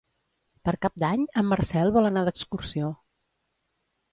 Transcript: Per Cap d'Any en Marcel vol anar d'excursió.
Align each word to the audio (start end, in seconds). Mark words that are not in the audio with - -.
Per 0.69 0.73
Cap 0.85 0.95
d'Any 1.03 1.27
en 1.41 1.47
Marcel 1.49 1.93
vol 1.99 2.09
anar 2.11 2.25
d'excursió. 2.31 2.91